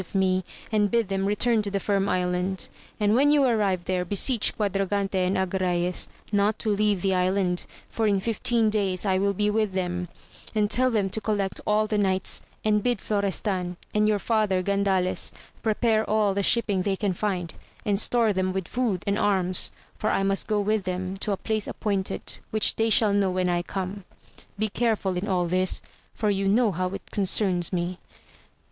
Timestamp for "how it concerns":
26.71-27.71